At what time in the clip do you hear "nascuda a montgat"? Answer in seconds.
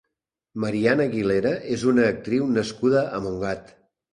2.57-3.75